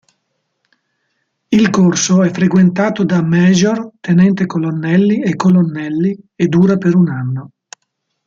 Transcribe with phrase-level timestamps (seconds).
[1.49, 7.51] Il corso è frequentato da major, tenente-colonnelli e colonnelli e dura per un anno.